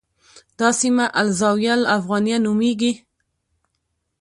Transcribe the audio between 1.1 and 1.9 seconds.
الزاویة